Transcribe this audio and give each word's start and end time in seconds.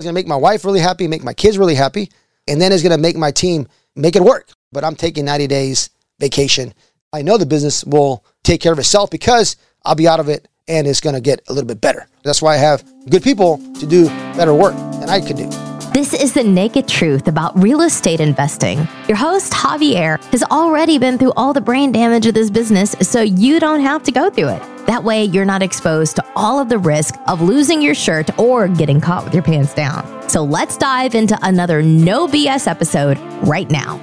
It's 0.00 0.06
going 0.06 0.14
to 0.14 0.18
make 0.18 0.26
my 0.26 0.36
wife 0.36 0.64
really 0.64 0.80
happy, 0.80 1.06
make 1.08 1.22
my 1.22 1.34
kids 1.34 1.58
really 1.58 1.74
happy, 1.74 2.10
and 2.48 2.58
then 2.58 2.72
it's 2.72 2.82
going 2.82 2.96
to 2.96 2.98
make 2.98 3.18
my 3.18 3.30
team 3.30 3.68
make 3.94 4.16
it 4.16 4.22
work. 4.22 4.48
But 4.72 4.82
I'm 4.82 4.96
taking 4.96 5.26
90 5.26 5.46
days 5.46 5.90
vacation. 6.18 6.72
I 7.12 7.20
know 7.20 7.36
the 7.36 7.44
business 7.44 7.84
will 7.84 8.24
take 8.42 8.62
care 8.62 8.72
of 8.72 8.78
itself 8.78 9.10
because 9.10 9.56
I'll 9.84 9.94
be 9.94 10.08
out 10.08 10.18
of 10.18 10.30
it 10.30 10.48
and 10.68 10.86
it's 10.86 11.02
going 11.02 11.16
to 11.16 11.20
get 11.20 11.42
a 11.48 11.52
little 11.52 11.68
bit 11.68 11.82
better. 11.82 12.08
That's 12.24 12.40
why 12.40 12.54
I 12.54 12.56
have 12.56 12.82
good 13.10 13.22
people 13.22 13.58
to 13.74 13.86
do 13.86 14.06
better 14.38 14.54
work 14.54 14.74
than 15.00 15.10
I 15.10 15.20
could 15.20 15.36
do. 15.36 15.50
This 15.92 16.14
is 16.14 16.32
the 16.32 16.44
naked 16.44 16.88
truth 16.88 17.28
about 17.28 17.58
real 17.58 17.82
estate 17.82 18.20
investing. 18.20 18.88
Your 19.06 19.18
host, 19.18 19.52
Javier, 19.52 20.18
has 20.30 20.42
already 20.44 20.96
been 20.96 21.18
through 21.18 21.34
all 21.36 21.52
the 21.52 21.60
brain 21.60 21.92
damage 21.92 22.24
of 22.24 22.32
this 22.32 22.48
business, 22.48 22.92
so 23.02 23.20
you 23.20 23.60
don't 23.60 23.80
have 23.80 24.02
to 24.04 24.12
go 24.12 24.30
through 24.30 24.48
it. 24.48 24.79
That 24.90 25.04
way, 25.04 25.26
you're 25.26 25.44
not 25.44 25.62
exposed 25.62 26.16
to 26.16 26.26
all 26.34 26.58
of 26.58 26.68
the 26.68 26.76
risk 26.76 27.14
of 27.28 27.40
losing 27.40 27.80
your 27.80 27.94
shirt 27.94 28.36
or 28.40 28.66
getting 28.66 29.00
caught 29.00 29.22
with 29.22 29.32
your 29.32 29.44
pants 29.44 29.72
down. 29.72 30.28
So 30.28 30.42
let's 30.42 30.76
dive 30.76 31.14
into 31.14 31.38
another 31.42 31.80
no 31.80 32.26
BS 32.26 32.66
episode 32.66 33.16
right 33.46 33.70
now. 33.70 34.00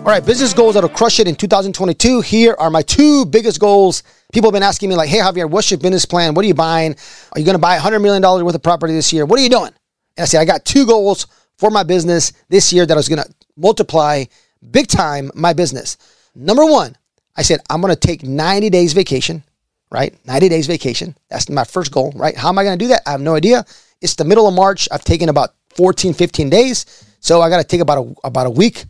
All 0.00 0.04
right, 0.04 0.22
business 0.22 0.52
goals 0.52 0.74
that'll 0.74 0.90
crush 0.90 1.20
it 1.20 1.26
in 1.26 1.36
2022. 1.36 2.20
Here 2.20 2.54
are 2.58 2.68
my 2.68 2.82
two 2.82 3.24
biggest 3.24 3.58
goals. 3.58 4.02
People 4.30 4.50
have 4.50 4.52
been 4.52 4.62
asking 4.62 4.90
me, 4.90 4.94
like, 4.94 5.08
hey, 5.08 5.20
Javier, 5.20 5.48
what's 5.48 5.70
your 5.70 5.80
business 5.80 6.04
plan? 6.04 6.34
What 6.34 6.44
are 6.44 6.48
you 6.48 6.52
buying? 6.52 6.96
Are 7.32 7.38
you 7.38 7.46
going 7.46 7.54
to 7.54 7.58
buy 7.58 7.78
$100 7.78 8.02
million 8.02 8.22
worth 8.22 8.54
of 8.54 8.62
property 8.62 8.92
this 8.92 9.14
year? 9.14 9.24
What 9.24 9.40
are 9.40 9.42
you 9.42 9.48
doing? 9.48 9.72
And 10.18 10.24
I 10.24 10.24
said, 10.26 10.42
I 10.42 10.44
got 10.44 10.66
two 10.66 10.84
goals 10.84 11.28
for 11.56 11.70
my 11.70 11.82
business 11.82 12.34
this 12.50 12.74
year 12.74 12.84
that 12.84 12.92
I 12.92 12.96
was 12.98 13.08
going 13.08 13.22
to 13.22 13.34
multiply 13.56 14.24
big 14.70 14.88
time 14.88 15.30
my 15.34 15.54
business. 15.54 15.96
Number 16.34 16.66
one, 16.66 16.94
I 17.38 17.40
said, 17.40 17.60
I'm 17.70 17.80
going 17.80 17.94
to 17.94 17.98
take 17.98 18.22
90 18.22 18.68
days 18.68 18.92
vacation, 18.92 19.42
right? 19.90 20.14
90 20.26 20.48
days 20.48 20.66
vacation. 20.66 21.16
That's 21.28 21.48
my 21.48 21.64
first 21.64 21.92
goal, 21.92 22.12
right? 22.16 22.36
How 22.36 22.48
am 22.48 22.58
I 22.58 22.64
going 22.64 22.78
to 22.78 22.84
do 22.84 22.88
that? 22.88 23.02
I 23.06 23.12
have 23.12 23.20
no 23.20 23.34
idea. 23.34 23.64
It's 24.00 24.14
the 24.14 24.24
middle 24.24 24.48
of 24.48 24.54
March. 24.54 24.88
I've 24.90 25.04
taken 25.04 25.28
about 25.28 25.54
14, 25.74 26.14
15 26.14 26.50
days. 26.50 27.16
So 27.20 27.40
I 27.40 27.48
got 27.48 27.58
to 27.58 27.64
take 27.64 27.80
about 27.80 27.98
a, 27.98 28.14
about 28.26 28.46
a 28.46 28.50
week, 28.50 28.84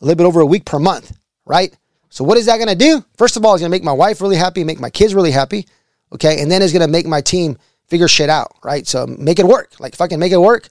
a 0.00 0.04
little 0.04 0.16
bit 0.16 0.26
over 0.26 0.40
a 0.40 0.46
week 0.46 0.64
per 0.64 0.78
month, 0.78 1.16
right? 1.44 1.76
So 2.08 2.24
what 2.24 2.36
is 2.36 2.46
that 2.46 2.56
going 2.56 2.68
to 2.68 2.74
do? 2.74 3.04
First 3.16 3.36
of 3.36 3.44
all, 3.44 3.54
it's 3.54 3.62
going 3.62 3.70
to 3.70 3.74
make 3.74 3.84
my 3.84 3.92
wife 3.92 4.20
really 4.20 4.36
happy, 4.36 4.64
make 4.64 4.80
my 4.80 4.90
kids 4.90 5.14
really 5.14 5.30
happy, 5.30 5.66
okay? 6.12 6.42
And 6.42 6.50
then 6.50 6.62
it's 6.62 6.72
going 6.72 6.86
to 6.86 6.90
make 6.90 7.06
my 7.06 7.20
team 7.20 7.56
figure 7.86 8.08
shit 8.08 8.28
out, 8.28 8.56
right? 8.64 8.86
So 8.86 9.06
make 9.06 9.38
it 9.38 9.46
work. 9.46 9.72
Like 9.78 9.92
if 9.92 10.00
I 10.00 10.08
can 10.08 10.20
make 10.20 10.32
it 10.32 10.40
work, 10.40 10.68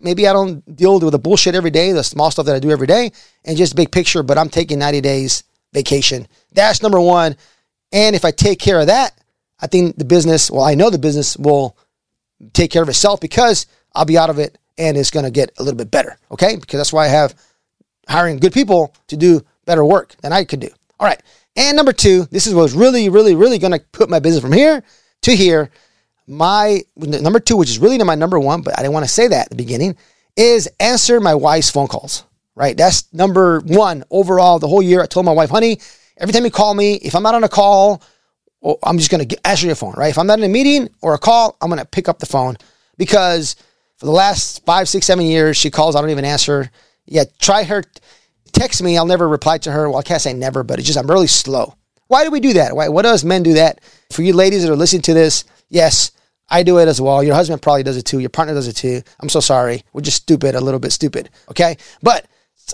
maybe 0.00 0.28
I 0.28 0.32
don't 0.32 0.76
deal 0.76 1.00
with 1.00 1.12
the 1.12 1.18
bullshit 1.18 1.54
every 1.54 1.70
day, 1.70 1.92
the 1.92 2.04
small 2.04 2.30
stuff 2.30 2.46
that 2.46 2.56
I 2.56 2.58
do 2.58 2.70
every 2.70 2.86
day, 2.86 3.12
and 3.44 3.56
just 3.56 3.76
big 3.76 3.90
picture, 3.90 4.22
but 4.22 4.36
I'm 4.36 4.48
taking 4.48 4.78
90 4.78 5.00
days 5.00 5.44
vacation. 5.72 6.26
That's 6.52 6.82
number 6.82 7.00
one. 7.00 7.36
And 7.92 8.16
if 8.16 8.24
I 8.24 8.30
take 8.30 8.58
care 8.58 8.80
of 8.80 8.86
that, 8.86 9.12
I 9.62 9.68
think 9.68 9.96
the 9.96 10.04
business, 10.04 10.50
well, 10.50 10.64
I 10.64 10.74
know 10.74 10.90
the 10.90 10.98
business 10.98 11.36
will 11.36 11.76
take 12.52 12.72
care 12.72 12.82
of 12.82 12.88
itself 12.88 13.20
because 13.20 13.66
I'll 13.94 14.04
be 14.04 14.18
out 14.18 14.28
of 14.28 14.40
it 14.40 14.58
and 14.76 14.96
it's 14.96 15.10
going 15.10 15.24
to 15.24 15.30
get 15.30 15.52
a 15.58 15.62
little 15.62 15.78
bit 15.78 15.90
better. 15.90 16.18
Okay. 16.32 16.56
Because 16.56 16.78
that's 16.78 16.92
why 16.92 17.04
I 17.04 17.08
have 17.08 17.34
hiring 18.08 18.38
good 18.38 18.52
people 18.52 18.94
to 19.06 19.16
do 19.16 19.42
better 19.64 19.84
work 19.84 20.16
than 20.20 20.32
I 20.32 20.44
could 20.44 20.60
do. 20.60 20.70
All 20.98 21.06
right. 21.06 21.22
And 21.56 21.76
number 21.76 21.92
two, 21.92 22.24
this 22.30 22.46
is 22.46 22.54
what's 22.54 22.72
really, 22.72 23.08
really, 23.08 23.36
really 23.36 23.58
going 23.58 23.72
to 23.72 23.84
put 23.92 24.10
my 24.10 24.18
business 24.18 24.42
from 24.42 24.52
here 24.52 24.82
to 25.22 25.36
here. 25.36 25.70
My 26.26 26.82
number 26.96 27.40
two, 27.40 27.56
which 27.56 27.70
is 27.70 27.78
really 27.78 27.98
my 27.98 28.14
number 28.14 28.40
one, 28.40 28.62
but 28.62 28.76
I 28.76 28.82
didn't 28.82 28.94
want 28.94 29.04
to 29.04 29.12
say 29.12 29.28
that 29.28 29.46
at 29.46 29.50
the 29.50 29.56
beginning, 29.56 29.96
is 30.36 30.68
answer 30.80 31.20
my 31.20 31.34
wife's 31.34 31.70
phone 31.70 31.88
calls. 31.88 32.24
Right. 32.54 32.76
That's 32.76 33.12
number 33.12 33.60
one 33.60 34.04
overall 34.10 34.58
the 34.58 34.68
whole 34.68 34.82
year. 34.82 35.02
I 35.02 35.06
told 35.06 35.26
my 35.26 35.32
wife, 35.32 35.50
honey, 35.50 35.78
every 36.16 36.32
time 36.32 36.44
you 36.44 36.50
call 36.50 36.74
me, 36.74 36.94
if 36.94 37.14
I'm 37.14 37.22
not 37.22 37.34
on 37.34 37.44
a 37.44 37.48
call, 37.48 38.02
I'm 38.82 38.98
just 38.98 39.10
going 39.10 39.26
to 39.26 39.46
answer 39.46 39.66
your 39.66 39.74
phone, 39.74 39.94
right? 39.96 40.10
If 40.10 40.18
I'm 40.18 40.26
not 40.26 40.38
in 40.38 40.44
a 40.44 40.48
meeting 40.48 40.88
or 41.00 41.14
a 41.14 41.18
call, 41.18 41.56
I'm 41.60 41.68
going 41.68 41.80
to 41.80 41.86
pick 41.86 42.08
up 42.08 42.18
the 42.18 42.26
phone 42.26 42.56
because 42.96 43.56
for 43.96 44.06
the 44.06 44.12
last 44.12 44.64
five, 44.64 44.88
six, 44.88 45.06
seven 45.06 45.26
years, 45.26 45.56
she 45.56 45.70
calls. 45.70 45.96
I 45.96 46.00
don't 46.00 46.10
even 46.10 46.24
answer. 46.24 46.70
Yeah, 47.06 47.24
try 47.40 47.64
her. 47.64 47.82
Text 48.52 48.82
me. 48.82 48.96
I'll 48.96 49.06
never 49.06 49.28
reply 49.28 49.58
to 49.58 49.72
her. 49.72 49.88
Well, 49.88 49.98
I 49.98 50.02
can't 50.02 50.22
say 50.22 50.32
never, 50.32 50.62
but 50.62 50.78
it's 50.78 50.86
just 50.86 50.98
I'm 50.98 51.10
really 51.10 51.26
slow. 51.26 51.74
Why 52.08 52.24
do 52.24 52.30
we 52.30 52.40
do 52.40 52.52
that? 52.54 52.76
Why? 52.76 52.88
What 52.88 53.02
does 53.02 53.24
men 53.24 53.42
do 53.42 53.54
that? 53.54 53.80
For 54.10 54.22
you 54.22 54.34
ladies 54.34 54.62
that 54.62 54.70
are 54.70 54.76
listening 54.76 55.02
to 55.02 55.14
this, 55.14 55.44
yes, 55.68 56.12
I 56.48 56.62
do 56.62 56.78
it 56.78 56.86
as 56.86 57.00
well. 57.00 57.22
Your 57.24 57.34
husband 57.34 57.62
probably 57.62 57.82
does 57.82 57.96
it 57.96 58.04
too. 58.04 58.18
Your 58.18 58.28
partner 58.28 58.54
does 58.54 58.68
it 58.68 58.76
too. 58.76 59.02
I'm 59.20 59.30
so 59.30 59.40
sorry. 59.40 59.82
We're 59.92 60.02
just 60.02 60.18
stupid, 60.18 60.54
a 60.54 60.60
little 60.60 60.80
bit 60.80 60.92
stupid. 60.92 61.30
Okay, 61.50 61.78
but 62.02 62.26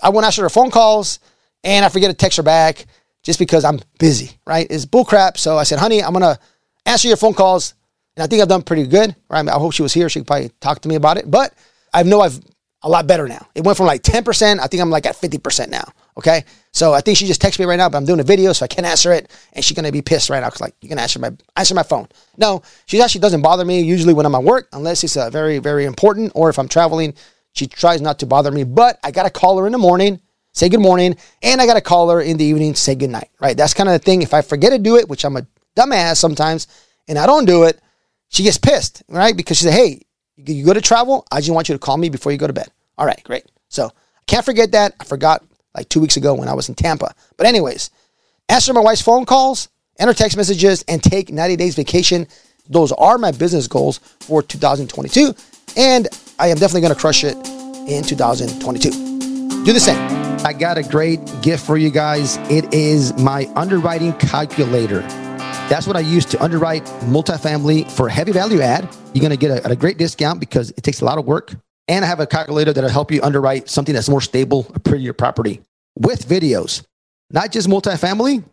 I 0.02 0.08
won't 0.08 0.26
answer 0.26 0.42
her 0.42 0.50
phone 0.50 0.70
calls, 0.70 1.20
and 1.62 1.84
I 1.84 1.88
forget 1.88 2.10
to 2.10 2.16
text 2.16 2.36
her 2.38 2.42
back 2.42 2.86
just 3.28 3.38
because 3.38 3.62
I'm 3.62 3.78
busy. 3.98 4.30
Right? 4.46 4.66
It's 4.70 4.86
bullcrap. 4.86 5.36
So 5.36 5.58
I 5.58 5.64
said, 5.64 5.78
honey, 5.78 6.02
I'm 6.02 6.14
gonna 6.14 6.38
answer 6.86 7.08
your 7.08 7.18
phone 7.18 7.34
calls, 7.34 7.74
and 8.16 8.24
I 8.24 8.26
think 8.26 8.40
I've 8.40 8.48
done 8.48 8.62
pretty 8.62 8.86
good. 8.86 9.14
Right? 9.28 9.40
I, 9.40 9.42
mean, 9.42 9.50
I 9.50 9.58
hope 9.58 9.74
she 9.74 9.82
was 9.82 9.92
here. 9.92 10.08
She 10.08 10.20
could 10.20 10.26
probably 10.26 10.48
talk 10.60 10.80
to 10.80 10.88
me 10.88 10.94
about 10.94 11.18
it. 11.18 11.30
But 11.30 11.52
I 11.92 12.04
know 12.04 12.22
I've 12.22 12.40
a 12.82 12.88
lot 12.88 13.06
better 13.06 13.28
now. 13.28 13.46
It 13.54 13.64
went 13.64 13.76
from 13.76 13.84
like 13.84 14.02
10%. 14.02 14.60
I 14.60 14.66
think 14.66 14.80
I'm 14.80 14.88
like 14.88 15.04
at 15.04 15.14
50% 15.14 15.68
now. 15.68 15.84
Okay. 16.16 16.42
So 16.72 16.94
I 16.94 17.02
think 17.02 17.18
she 17.18 17.26
just 17.26 17.42
texted 17.42 17.58
me 17.58 17.66
right 17.66 17.76
now, 17.76 17.90
but 17.90 17.98
I'm 17.98 18.06
doing 18.06 18.20
a 18.20 18.24
video, 18.24 18.54
so 18.54 18.64
I 18.64 18.68
can't 18.68 18.86
answer 18.86 19.12
it. 19.12 19.30
And 19.52 19.62
she's 19.62 19.76
gonna 19.76 19.92
be 19.92 20.00
pissed 20.00 20.30
right 20.30 20.40
now 20.40 20.46
because 20.46 20.62
like 20.62 20.74
you 20.80 20.88
can 20.88 20.98
answer 20.98 21.18
my 21.18 21.30
answer 21.54 21.74
my 21.74 21.82
phone. 21.82 22.08
No, 22.38 22.62
she 22.86 23.02
actually 23.02 23.20
doesn't 23.20 23.42
bother 23.42 23.66
me 23.66 23.82
usually 23.82 24.14
when 24.14 24.24
I'm 24.24 24.34
at 24.34 24.42
work, 24.42 24.68
unless 24.72 25.04
it's 25.04 25.18
uh, 25.18 25.28
very, 25.28 25.58
very 25.58 25.84
important, 25.84 26.32
or 26.34 26.48
if 26.48 26.58
I'm 26.58 26.68
traveling, 26.68 27.12
she 27.52 27.66
tries 27.66 28.00
not 28.00 28.20
to 28.20 28.26
bother 28.26 28.50
me. 28.50 28.64
But 28.64 28.98
I 29.04 29.10
gotta 29.10 29.30
call 29.30 29.58
her 29.58 29.66
in 29.66 29.72
the 29.72 29.78
morning, 29.78 30.18
say 30.52 30.68
good 30.68 30.80
morning, 30.80 31.16
and 31.42 31.60
I 31.60 31.66
gotta 31.66 31.80
call 31.80 32.10
her 32.10 32.20
in 32.20 32.36
the 32.36 32.44
evening, 32.44 32.74
say 32.74 32.94
good 32.94 33.10
night. 33.10 33.30
Right. 33.40 33.56
That's 33.56 33.74
kind 33.74 33.88
of 33.88 33.92
the 33.92 33.98
thing. 33.98 34.22
If 34.22 34.34
I 34.34 34.42
forget 34.42 34.72
to 34.72 34.78
do 34.78 34.96
it, 34.96 35.08
which 35.08 35.24
I'm 35.24 35.36
a 35.36 35.46
dumbass 35.76 36.16
sometimes, 36.16 36.66
and 37.06 37.18
I 37.18 37.26
don't 37.26 37.44
do 37.44 37.64
it, 37.64 37.80
she 38.28 38.42
gets 38.42 38.58
pissed, 38.58 39.02
right? 39.08 39.36
Because 39.36 39.56
she 39.56 39.64
said, 39.64 39.74
Hey, 39.74 40.02
you 40.36 40.64
go 40.64 40.74
to 40.74 40.80
travel, 40.80 41.26
I 41.32 41.40
just 41.40 41.50
want 41.50 41.68
you 41.68 41.74
to 41.74 41.78
call 41.78 41.96
me 41.96 42.08
before 42.08 42.32
you 42.32 42.38
go 42.38 42.46
to 42.46 42.52
bed. 42.52 42.70
All 42.96 43.06
right, 43.06 43.20
great. 43.24 43.44
So 43.68 43.86
I 43.86 44.22
can't 44.26 44.44
forget 44.44 44.72
that. 44.72 44.94
I 45.00 45.04
forgot 45.04 45.44
like 45.74 45.88
two 45.88 46.00
weeks 46.00 46.16
ago 46.16 46.34
when 46.34 46.48
I 46.48 46.54
was 46.54 46.68
in 46.68 46.74
Tampa. 46.74 47.14
But 47.36 47.46
anyways, 47.46 47.90
answer 48.48 48.72
my 48.72 48.80
wife's 48.80 49.02
phone 49.02 49.24
calls, 49.24 49.68
enter 49.98 50.14
text 50.14 50.36
messages, 50.36 50.84
and 50.88 51.02
take 51.02 51.30
90 51.30 51.56
days 51.56 51.74
vacation. 51.74 52.26
Those 52.68 52.92
are 52.92 53.18
my 53.18 53.32
business 53.32 53.66
goals 53.66 53.98
for 54.20 54.42
2022. 54.42 55.34
And 55.76 56.08
I 56.38 56.48
am 56.48 56.56
definitely 56.56 56.82
going 56.82 56.94
to 56.94 57.00
crush 57.00 57.24
it 57.24 57.36
in 57.88 58.04
2022. 58.04 59.64
Do 59.64 59.72
the 59.72 59.80
same. 59.80 60.17
I 60.44 60.52
got 60.52 60.78
a 60.78 60.84
great 60.84 61.20
gift 61.42 61.66
for 61.66 61.76
you 61.76 61.90
guys. 61.90 62.36
It 62.48 62.72
is 62.72 63.12
my 63.18 63.50
underwriting 63.56 64.12
calculator. 64.14 65.00
That's 65.68 65.86
what 65.86 65.96
I 65.96 66.00
use 66.00 66.24
to 66.26 66.42
underwrite 66.42 66.84
multifamily 67.10 67.90
for 67.90 68.08
heavy 68.08 68.32
value 68.32 68.60
add. 68.60 68.88
You're 69.12 69.20
going 69.20 69.30
to 69.30 69.36
get 69.36 69.50
a, 69.50 69.70
a 69.70 69.76
great 69.76 69.98
discount 69.98 70.38
because 70.38 70.70
it 70.70 70.82
takes 70.82 71.00
a 71.00 71.04
lot 71.04 71.18
of 71.18 71.26
work. 71.26 71.54
And 71.88 72.04
I 72.04 72.08
have 72.08 72.20
a 72.20 72.26
calculator 72.26 72.72
that'll 72.72 72.88
help 72.88 73.10
you 73.10 73.20
underwrite 73.22 73.68
something 73.68 73.94
that's 73.94 74.08
more 74.08 74.20
stable, 74.20 74.70
a 74.74 74.78
prettier 74.78 75.12
property 75.12 75.60
with 75.96 76.26
videos, 76.28 76.84
not 77.30 77.50
just 77.50 77.68
multifamily, 77.68 78.44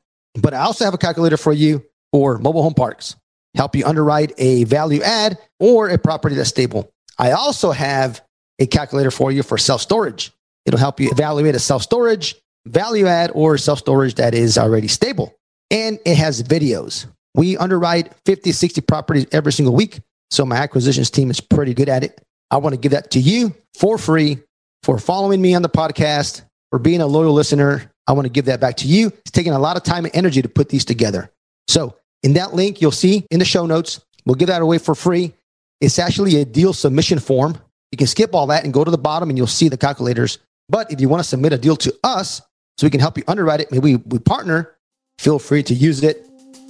but 0.42 0.54
I 0.54 0.60
also 0.60 0.86
have 0.86 0.94
a 0.94 0.98
calculator 0.98 1.38
for 1.38 1.54
you 1.54 1.86
for 2.12 2.40
mobile 2.40 2.64
home 2.64 2.74
parks, 2.74 3.16
help 3.54 3.76
you 3.76 3.86
underwrite 3.86 4.34
a 4.38 4.64
value 4.64 5.02
add 5.04 5.38
or 5.60 5.90
a 5.90 5.98
property 5.98 6.36
that's 6.36 6.50
stable. 6.50 6.92
I 7.20 7.32
also 7.32 7.72
have 7.72 8.22
a 8.58 8.66
calculator 8.66 9.12
for 9.12 9.32
you 9.32 9.44
for 9.44 9.58
self 9.58 9.82
storage. 9.82 10.32
It'll 10.66 10.80
help 10.80 11.00
you 11.00 11.10
evaluate 11.12 11.56
a 11.56 11.60
self 11.60 11.84
storage, 11.84 12.36
value 12.66 13.08
add, 13.08 13.32
or 13.34 13.58
self 13.58 13.80
storage 13.80 14.16
that 14.16 14.34
is 14.34 14.58
already 14.58 14.88
stable. 14.88 15.36
And 15.72 16.00
it 16.06 16.18
has 16.18 16.44
videos. 16.44 17.08
We 17.36 17.58
underwrite 17.58 18.14
50, 18.26 18.52
60 18.52 18.82
properties 18.82 19.26
every 19.32 19.52
single 19.52 19.76
week. 19.76 20.00
So 20.32 20.46
my 20.46 20.56
acquisitions 20.56 21.10
team 21.10 21.30
is 21.30 21.42
pretty 21.42 21.74
good 21.74 21.90
at 21.90 22.04
it. 22.04 22.22
I 22.52 22.58
want 22.58 22.74
to 22.74 22.80
give 22.80 22.92
that 22.92 23.12
to 23.12 23.20
you 23.20 23.54
for 23.78 23.98
free 23.98 24.40
for 24.84 25.00
following 25.00 25.42
me 25.42 25.56
on 25.56 25.64
the 25.64 25.70
podcast, 25.70 26.44
for 26.70 26.78
being 26.78 27.02
a 27.02 27.08
loyal 27.08 27.34
listener. 27.34 27.92
I 28.08 28.14
want 28.14 28.26
to 28.26 28.30
give 28.30 28.46
that 28.46 28.60
back 28.60 28.78
to 28.78 28.88
you. 28.88 29.08
It's 29.08 29.32
taking 29.32 29.54
a 29.54 29.60
lot 29.60 29.78
of 29.78 29.84
time 29.84 30.06
and 30.06 30.16
energy 30.16 30.44
to 30.44 30.48
put 30.48 30.70
these 30.70 30.86
together. 30.86 31.32
So, 31.68 31.98
in 32.22 32.34
that 32.34 32.54
link, 32.54 32.82
you'll 32.82 32.92
see 32.92 33.26
in 33.32 33.40
the 33.40 33.46
show 33.46 33.66
notes, 33.66 34.06
we'll 34.26 34.36
give 34.36 34.48
that 34.48 34.62
away 34.62 34.78
for 34.78 34.94
free. 34.94 35.34
It's 35.82 35.98
actually 36.00 36.40
a 36.40 36.46
deal 36.46 36.72
submission 36.72 37.20
form. 37.20 37.58
You 37.92 37.98
can 37.98 38.08
skip 38.08 38.36
all 38.36 38.48
that 38.48 38.64
and 38.64 38.74
go 38.74 38.84
to 38.84 38.92
the 38.92 38.98
bottom 38.98 39.30
and 39.30 39.38
you'll 39.38 39.48
see 39.48 39.70
the 39.70 39.78
calculators. 39.78 40.38
But 40.70 40.92
if 40.92 41.00
you 41.00 41.10
want 41.10 41.22
to 41.22 41.28
submit 41.28 41.54
a 41.54 41.58
deal 41.58 41.76
to 41.78 41.94
us 42.04 42.42
so 42.78 42.86
we 42.86 42.92
can 42.92 43.00
help 43.00 43.18
you 43.18 43.24
underwrite 43.28 43.62
it, 43.62 43.72
maybe 43.72 43.96
we 43.96 44.20
partner, 44.20 44.78
feel 45.20 45.40
free 45.40 45.64
to 45.64 45.74
use 45.74 46.04
it. 46.04 46.28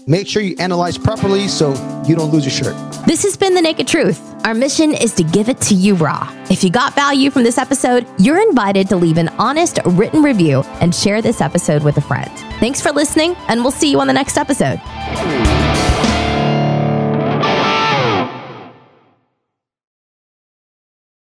Make 0.07 0.27
sure 0.27 0.43
you 0.43 0.55
analyze 0.59 0.99
properly 0.99 1.47
so 1.47 1.71
you 2.07 2.15
don't 2.15 2.31
lose 2.31 2.45
your 2.45 2.51
shirt. 2.51 2.75
This 3.07 3.23
has 3.23 3.35
been 3.35 3.55
The 3.55 3.61
Naked 3.61 3.87
Truth. 3.87 4.21
Our 4.45 4.53
mission 4.53 4.93
is 4.93 5.13
to 5.15 5.23
give 5.23 5.49
it 5.49 5.59
to 5.61 5.73
you 5.73 5.95
raw. 5.95 6.31
If 6.51 6.63
you 6.63 6.69
got 6.69 6.93
value 6.93 7.31
from 7.31 7.43
this 7.43 7.57
episode, 7.57 8.05
you're 8.19 8.39
invited 8.47 8.87
to 8.89 8.97
leave 8.97 9.17
an 9.17 9.29
honest 9.39 9.79
written 9.83 10.21
review 10.21 10.61
and 10.79 10.93
share 10.93 11.23
this 11.23 11.41
episode 11.41 11.83
with 11.83 11.97
a 11.97 12.01
friend. 12.01 12.29
Thanks 12.59 12.81
for 12.81 12.91
listening, 12.91 13.35
and 13.47 13.61
we'll 13.61 13.71
see 13.71 13.89
you 13.89 13.99
on 13.99 14.05
the 14.05 14.13
next 14.13 14.37
episode. 14.37 14.79